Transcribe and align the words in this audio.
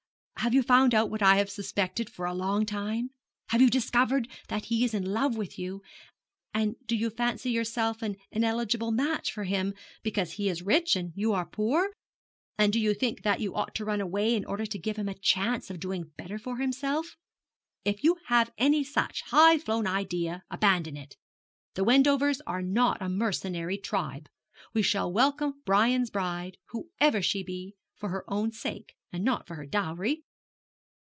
Have 0.37 0.55
you 0.55 0.63
found 0.63 0.95
out 0.95 1.11
what 1.11 1.21
I 1.21 1.35
have 1.35 1.51
suspected 1.51 2.09
for 2.09 2.25
a 2.25 2.33
long 2.33 2.65
time? 2.65 3.11
Have 3.49 3.61
you 3.61 3.69
discovered 3.69 4.27
that 4.47 4.65
he 4.65 4.83
is 4.83 4.91
in 4.91 5.05
love 5.05 5.37
with 5.37 5.59
you, 5.59 5.83
and 6.51 6.75
do 6.87 6.95
you 6.95 7.11
fancy 7.11 7.51
yourself 7.51 8.01
an 8.01 8.17
ineligible 8.31 8.89
match 8.89 9.31
for 9.31 9.43
him, 9.43 9.75
because 10.01 10.31
he 10.33 10.49
is 10.49 10.63
rich 10.63 10.95
and 10.95 11.13
you 11.15 11.31
are 11.33 11.45
poor, 11.45 11.91
and 12.57 12.73
do 12.73 12.79
you 12.79 12.95
think 12.95 13.21
that 13.21 13.39
you 13.39 13.53
ought 13.53 13.75
to 13.75 13.85
run 13.85 14.01
away 14.01 14.33
in 14.35 14.43
order 14.45 14.65
to 14.65 14.79
give 14.79 14.97
him 14.97 15.07
a 15.07 15.13
chance 15.13 15.69
of 15.69 15.79
doing 15.79 16.11
better 16.17 16.39
for 16.39 16.57
himself? 16.57 17.15
If 17.85 18.03
you 18.03 18.17
have 18.25 18.51
any 18.57 18.83
such 18.83 19.21
high 19.27 19.59
flown 19.59 19.85
idea, 19.85 20.41
abandon 20.49 20.97
it. 20.97 21.17
The 21.75 21.83
Wendovers 21.83 22.41
are 22.47 22.63
not 22.63 22.99
a 22.99 23.09
mercenary 23.09 23.77
tribe. 23.77 24.27
We 24.73 24.81
shall 24.81 25.13
welcome 25.13 25.61
Brian's 25.67 26.09
bride, 26.09 26.57
whoever 26.69 27.21
she 27.21 27.43
be, 27.43 27.75
for 27.95 28.09
her 28.09 28.23
own 28.27 28.51
sake, 28.51 28.95
and 29.13 29.23
not 29.23 29.45
for 29.45 29.53
her 29.53 29.67
dowry.' 29.67 30.23